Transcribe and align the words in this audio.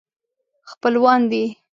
خپلوان 0.71 1.21
دي. 1.31 1.43